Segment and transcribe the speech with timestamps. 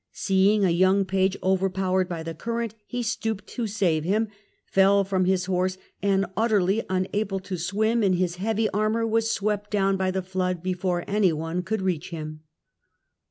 [0.13, 4.29] Seeing a young page overpowered by the current he stooped to save him,
[4.65, 9.29] fell from his horse, and utterly un able to swim in his heavy armour, was
[9.29, 12.39] swept down by the flood before any could reach him.